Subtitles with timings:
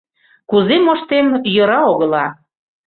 [0.49, 2.25] Кузе моштем— йӧра огыла.